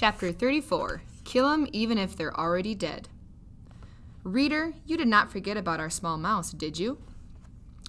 Chapter 0.00 0.32
34 0.32 1.02
Kill 1.24 1.46
'em 1.46 1.68
even 1.74 1.98
if 1.98 2.16
they're 2.16 2.34
already 2.34 2.74
dead. 2.74 3.10
Reader, 4.24 4.72
you 4.86 4.96
did 4.96 5.08
not 5.08 5.30
forget 5.30 5.58
about 5.58 5.78
our 5.78 5.90
small 5.90 6.16
mouse, 6.16 6.52
did 6.52 6.78
you? 6.78 6.96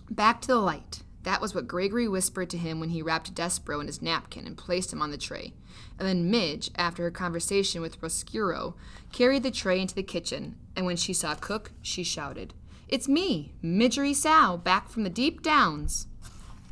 Back 0.10 0.42
to 0.42 0.48
the 0.50 0.58
light. 0.58 1.04
That 1.24 1.40
was 1.40 1.56
what 1.56 1.70
Gregory 1.70 2.10
whispered 2.10 2.50
to 2.50 2.58
him 2.58 2.82
when 2.82 2.90
he 2.90 3.02
wrapped 3.02 3.34
Despereaux 3.34 3.80
in 3.80 3.88
his 3.88 4.02
napkin 4.02 4.46
and 4.46 4.58
placed 4.58 4.92
him 4.92 5.02
on 5.02 5.12
the 5.12 5.18
tray. 5.18 5.54
And 5.98 6.06
then 6.06 6.30
Midge, 6.30 6.70
after 6.76 7.04
her 7.04 7.12
conversation 7.12 7.82
with 7.82 8.02
Roscuro, 8.02 8.74
carried 9.14 9.44
the 9.44 9.50
tray 9.50 9.80
into 9.80 9.96
the 9.96 10.04
kitchen, 10.04 10.58
and 10.76 10.86
when 10.86 10.98
she 10.98 11.14
saw 11.14 11.34
Cook, 11.36 11.72
she 11.82 12.04
shouted, 12.04 12.54
It's 12.90 13.08
me, 13.08 13.54
Midgery 13.64 14.14
Sow, 14.14 14.58
back 14.58 14.90
from 14.90 15.04
the 15.04 15.10
deep 15.10 15.42
downs. 15.42 16.08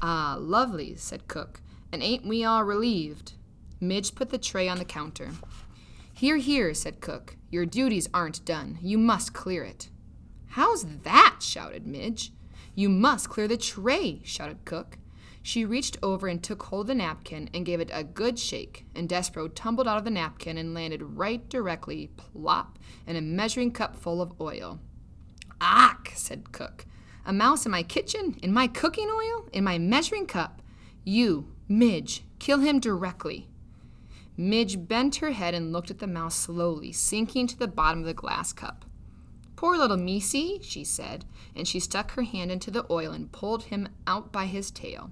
Ah, 0.01 0.35
lovely, 0.37 0.97
said 0.97 1.29
Cook, 1.29 1.61
and 1.93 2.03
ain't 2.03 2.25
we 2.25 2.43
all 2.43 2.65
relieved? 2.65 3.35
Midge 3.79 4.15
put 4.15 4.29
the 4.29 4.37
tray 4.37 4.67
on 4.67 4.77
the 4.77 4.85
counter. 4.85 5.29
Here, 6.13 6.37
here, 6.37 6.73
said 6.73 6.99
Cook. 6.99 7.37
Your 7.49 7.65
duties 7.65 8.09
aren't 8.13 8.43
done. 8.43 8.77
You 8.81 8.97
must 8.97 9.33
clear 9.33 9.63
it. 9.63 9.89
How's 10.47 10.85
that? 11.03 11.37
shouted 11.39 11.87
Midge. 11.87 12.31
You 12.75 12.89
must 12.89 13.29
clear 13.29 13.47
the 13.47 13.57
tray, 13.57 14.21
shouted 14.23 14.65
Cook. 14.65 14.97
She 15.41 15.65
reached 15.65 15.97
over 16.03 16.27
and 16.27 16.43
took 16.43 16.63
hold 16.63 16.81
of 16.81 16.87
the 16.87 16.95
napkin 16.95 17.49
and 17.53 17.65
gave 17.65 17.79
it 17.79 17.89
a 17.93 18.03
good 18.03 18.37
shake, 18.37 18.85
and 18.93 19.07
Despereaux 19.07 19.53
tumbled 19.55 19.87
out 19.87 19.97
of 19.97 20.03
the 20.03 20.11
napkin 20.11 20.57
and 20.57 20.73
landed 20.73 21.01
right 21.01 21.47
directly, 21.49 22.09
plop, 22.17 22.77
in 23.07 23.15
a 23.15 23.21
measuring 23.21 23.71
cup 23.71 23.95
full 23.95 24.21
of 24.21 24.33
oil. 24.41 24.79
Ack, 25.61 26.11
said 26.15 26.51
Cook. 26.51 26.85
A 27.25 27.33
mouse 27.33 27.65
in 27.65 27.71
my 27.71 27.83
kitchen? 27.83 28.37
In 28.41 28.53
my 28.53 28.67
cooking 28.67 29.09
oil? 29.09 29.47
In 29.53 29.63
my 29.63 29.77
measuring 29.77 30.25
cup? 30.25 30.61
You, 31.03 31.53
Midge, 31.67 32.23
kill 32.39 32.59
him 32.59 32.79
directly. 32.79 33.48
Midge 34.39 34.87
bent 34.87 35.17
her 35.17 35.31
head 35.31 35.53
and 35.53 35.73
looked 35.73 35.91
at 35.91 35.99
the 35.99 36.07
mouse 36.07 36.33
slowly, 36.33 36.93
sinking 36.93 37.45
to 37.47 37.59
the 37.59 37.67
bottom 37.67 37.99
of 37.99 38.05
the 38.05 38.13
glass 38.13 38.53
cup. 38.53 38.85
Poor 39.57 39.77
little 39.77 39.97
Missy, 39.97 40.61
she 40.63 40.85
said, 40.85 41.25
and 41.53 41.67
she 41.67 41.81
stuck 41.81 42.11
her 42.11 42.21
hand 42.21 42.49
into 42.49 42.71
the 42.71 42.85
oil 42.89 43.11
and 43.11 43.33
pulled 43.33 43.63
him 43.63 43.89
out 44.07 44.31
by 44.31 44.45
his 44.45 44.71
tail. 44.71 45.11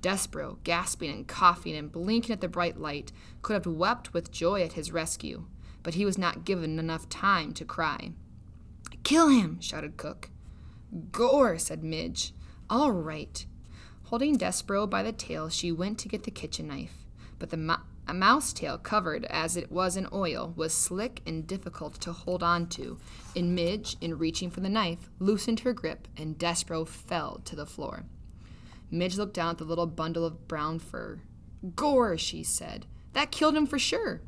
Despereaux, 0.00 0.58
gasping 0.62 1.10
and 1.10 1.26
coughing 1.26 1.74
and 1.74 1.90
blinking 1.90 2.32
at 2.32 2.40
the 2.40 2.46
bright 2.46 2.78
light, 2.78 3.10
could 3.42 3.54
have 3.54 3.66
wept 3.66 4.14
with 4.14 4.30
joy 4.30 4.62
at 4.62 4.74
his 4.74 4.92
rescue, 4.92 5.46
but 5.82 5.94
he 5.94 6.04
was 6.04 6.16
not 6.16 6.44
given 6.44 6.78
enough 6.78 7.08
time 7.08 7.52
to 7.52 7.64
cry. 7.64 8.12
Kill 9.02 9.26
him, 9.26 9.60
shouted 9.60 9.96
Cook. 9.96 10.30
Gore, 11.10 11.58
said 11.58 11.82
Midge. 11.82 12.32
All 12.70 12.92
right. 12.92 13.44
Holding 14.04 14.38
Despereaux 14.38 14.88
by 14.88 15.02
the 15.02 15.10
tail, 15.10 15.48
she 15.48 15.72
went 15.72 15.98
to 15.98 16.08
get 16.08 16.22
the 16.22 16.30
kitchen 16.30 16.68
knife, 16.68 17.04
but 17.40 17.50
the 17.50 17.56
mo- 17.56 17.80
a 18.08 18.14
mouse 18.14 18.52
tail, 18.52 18.78
covered 18.78 19.24
as 19.26 19.56
it 19.56 19.70
was 19.70 19.96
in 19.96 20.06
oil, 20.12 20.52
was 20.56 20.72
slick 20.72 21.22
and 21.26 21.46
difficult 21.46 22.00
to 22.00 22.12
hold 22.12 22.42
on 22.42 22.68
to, 22.68 22.98
and 23.34 23.54
Midge, 23.54 23.96
in 24.00 24.18
reaching 24.18 24.50
for 24.50 24.60
the 24.60 24.68
knife, 24.68 25.10
loosened 25.18 25.60
her 25.60 25.72
grip, 25.72 26.06
and 26.16 26.38
Despereaux 26.38 26.86
fell 26.86 27.40
to 27.44 27.56
the 27.56 27.66
floor. 27.66 28.04
Midge 28.90 29.16
looked 29.16 29.34
down 29.34 29.50
at 29.50 29.58
the 29.58 29.64
little 29.64 29.86
bundle 29.86 30.24
of 30.24 30.46
brown 30.46 30.78
fur. 30.78 31.20
Gore, 31.74 32.16
she 32.16 32.44
said. 32.44 32.86
That 33.12 33.32
killed 33.32 33.56
him 33.56 33.66
for 33.66 33.78
sure. 33.78 34.20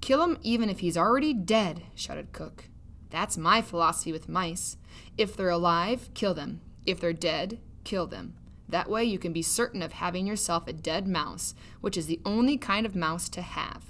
Kill 0.00 0.22
him 0.22 0.38
even 0.42 0.68
if 0.68 0.80
he's 0.80 0.96
already 0.96 1.32
dead, 1.32 1.82
shouted 1.94 2.32
Cook. 2.32 2.64
That's 3.10 3.38
my 3.38 3.62
philosophy 3.62 4.12
with 4.12 4.28
mice. 4.28 4.76
If 5.16 5.36
they're 5.36 5.48
alive, 5.48 6.10
kill 6.14 6.34
them. 6.34 6.60
If 6.86 7.00
they're 7.00 7.12
dead, 7.12 7.58
kill 7.84 8.06
them. 8.06 8.34
That 8.70 8.88
way 8.88 9.04
you 9.04 9.18
can 9.18 9.32
be 9.32 9.42
certain 9.42 9.82
of 9.82 9.92
having 9.92 10.28
yourself 10.28 10.68
a 10.68 10.72
dead 10.72 11.08
mouse, 11.08 11.54
which 11.80 11.96
is 11.96 12.06
the 12.06 12.20
only 12.24 12.56
kind 12.56 12.86
of 12.86 12.94
mouse 12.94 13.28
to 13.30 13.42
have. 13.42 13.82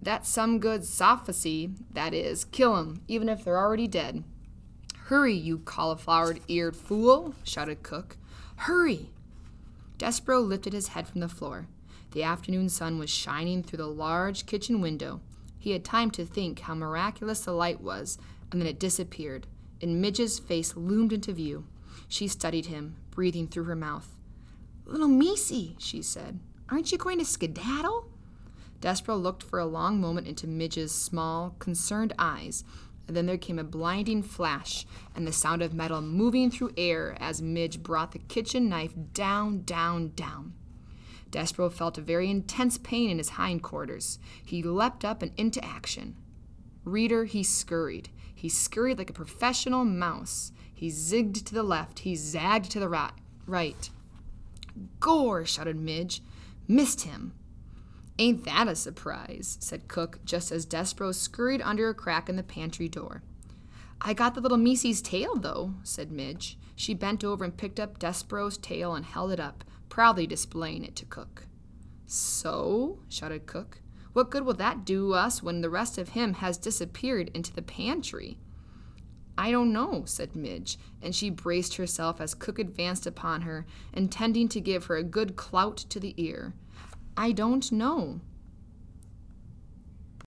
That's 0.00 0.28
some 0.28 0.60
good 0.60 0.84
sophisy, 0.84 1.70
that 1.92 2.14
is, 2.14 2.44
kill 2.44 2.76
'em, 2.76 3.02
even 3.08 3.28
if 3.28 3.44
they're 3.44 3.58
already 3.58 3.88
dead. 3.88 4.22
Hurry, 5.06 5.34
you 5.34 5.58
cauliflower 5.58 6.36
eared 6.46 6.76
fool, 6.76 7.34
shouted 7.42 7.82
Cook. 7.82 8.16
Hurry! 8.56 9.10
Despereaux 9.98 10.40
lifted 10.40 10.72
his 10.72 10.88
head 10.88 11.08
from 11.08 11.20
the 11.20 11.28
floor. 11.28 11.66
The 12.12 12.22
afternoon 12.22 12.68
sun 12.68 12.98
was 12.98 13.10
shining 13.10 13.62
through 13.62 13.78
the 13.78 13.88
large 13.88 14.46
kitchen 14.46 14.80
window. 14.80 15.20
He 15.58 15.72
had 15.72 15.84
time 15.84 16.12
to 16.12 16.24
think 16.24 16.60
how 16.60 16.74
miraculous 16.76 17.40
the 17.40 17.52
light 17.52 17.80
was, 17.80 18.18
and 18.52 18.60
then 18.60 18.68
it 18.68 18.78
disappeared, 18.78 19.48
and 19.82 20.00
Midge's 20.00 20.38
face 20.38 20.76
loomed 20.76 21.12
into 21.12 21.32
view. 21.32 21.66
She 22.08 22.28
studied 22.28 22.66
him, 22.66 22.96
breathing 23.10 23.48
through 23.48 23.64
her 23.64 23.76
mouth. 23.76 24.14
Little 24.86 25.08
Missy, 25.08 25.76
she 25.78 26.02
said, 26.02 26.40
aren't 26.68 26.92
you 26.92 26.98
going 26.98 27.18
to 27.18 27.24
skedaddle? 27.24 28.06
Despereaux 28.80 29.16
looked 29.16 29.42
for 29.42 29.58
a 29.58 29.66
long 29.66 30.00
moment 30.00 30.26
into 30.26 30.46
Midge's 30.46 30.92
small, 30.92 31.56
concerned 31.58 32.12
eyes, 32.18 32.64
and 33.06 33.16
then 33.16 33.26
there 33.26 33.38
came 33.38 33.58
a 33.58 33.64
blinding 33.64 34.22
flash 34.22 34.86
and 35.14 35.26
the 35.26 35.32
sound 35.32 35.62
of 35.62 35.74
metal 35.74 36.00
moving 36.00 36.50
through 36.50 36.72
air 36.76 37.16
as 37.20 37.40
Midge 37.40 37.82
brought 37.82 38.12
the 38.12 38.18
kitchen 38.18 38.68
knife 38.68 38.92
down, 39.12 39.62
down, 39.62 40.12
down. 40.14 40.54
Despereaux 41.30 41.70
felt 41.72 41.98
a 41.98 42.02
very 42.02 42.30
intense 42.30 42.78
pain 42.78 43.10
in 43.10 43.18
his 43.18 43.30
hindquarters. 43.30 44.18
He 44.44 44.62
leapt 44.62 45.04
up 45.04 45.22
and 45.22 45.32
into 45.36 45.64
action. 45.64 46.16
Reader, 46.84 47.24
he 47.24 47.42
scurried. 47.42 48.10
He 48.34 48.48
scurried 48.48 48.98
like 48.98 49.10
a 49.10 49.14
professional 49.14 49.84
mouse. 49.84 50.52
He 50.72 50.88
zigged 50.88 51.44
to 51.46 51.54
the 51.54 51.62
left. 51.62 52.00
He 52.00 52.14
zagged 52.14 52.70
to 52.72 52.80
the 52.80 52.88
right. 53.46 53.90
Gore, 55.00 55.44
shouted 55.44 55.76
Midge. 55.76 56.22
Missed 56.68 57.02
him. 57.02 57.32
Ain't 58.18 58.44
that 58.44 58.68
a 58.68 58.76
surprise, 58.76 59.56
said 59.60 59.88
Cook, 59.88 60.20
just 60.24 60.52
as 60.52 60.66
Despereaux 60.66 61.12
scurried 61.12 61.62
under 61.62 61.88
a 61.88 61.94
crack 61.94 62.28
in 62.28 62.36
the 62.36 62.42
pantry 62.42 62.88
door. 62.88 63.22
I 64.00 64.12
got 64.12 64.34
the 64.34 64.40
little 64.40 64.58
Missy's 64.58 65.02
tail, 65.02 65.34
though, 65.36 65.74
said 65.82 66.12
Midge. 66.12 66.58
She 66.76 66.94
bent 66.94 67.24
over 67.24 67.44
and 67.44 67.56
picked 67.56 67.80
up 67.80 67.98
Despereaux's 67.98 68.58
tail 68.58 68.94
and 68.94 69.04
held 69.04 69.32
it 69.32 69.40
up, 69.40 69.64
proudly 69.88 70.26
displaying 70.26 70.84
it 70.84 70.94
to 70.96 71.06
Cook. 71.06 71.46
So, 72.06 73.00
shouted 73.08 73.46
Cook, 73.46 73.80
what 74.14 74.30
good 74.30 74.46
will 74.46 74.54
that 74.54 74.84
do 74.84 75.12
us 75.12 75.42
when 75.42 75.60
the 75.60 75.68
rest 75.68 75.98
of 75.98 76.10
him 76.10 76.34
has 76.34 76.56
disappeared 76.56 77.30
into 77.34 77.52
the 77.52 77.62
pantry? 77.62 78.38
I 79.36 79.50
don't 79.50 79.72
know, 79.72 80.04
said 80.06 80.36
Midge, 80.36 80.78
and 81.02 81.14
she 81.14 81.28
braced 81.28 81.74
herself 81.76 82.20
as 82.20 82.34
Cook 82.34 82.60
advanced 82.60 83.06
upon 83.06 83.42
her, 83.42 83.66
intending 83.92 84.48
to 84.50 84.60
give 84.60 84.86
her 84.86 84.96
a 84.96 85.02
good 85.02 85.34
clout 85.34 85.76
to 85.76 85.98
the 85.98 86.14
ear. 86.16 86.54
I 87.16 87.32
don't 87.32 87.70
know. 87.72 88.20